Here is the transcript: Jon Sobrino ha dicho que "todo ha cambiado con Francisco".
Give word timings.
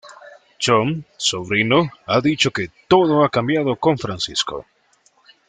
Jon 0.57 1.03
Sobrino 1.15 1.91
ha 2.07 2.19
dicho 2.21 2.49
que 2.49 2.71
"todo 2.87 3.23
ha 3.23 3.29
cambiado 3.29 3.75
con 3.75 3.99
Francisco". 3.99 4.65